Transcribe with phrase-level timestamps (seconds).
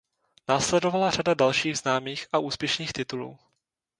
[0.47, 3.37] Následovala řada dalších známých a úspěšných titulů.